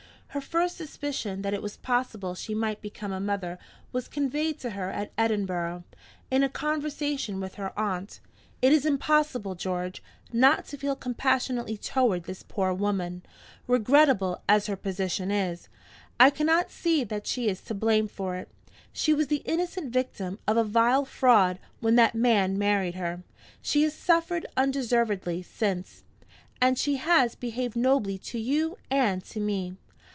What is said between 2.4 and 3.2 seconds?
might become a